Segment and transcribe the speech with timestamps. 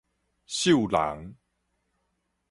[0.47, 1.37] 獸人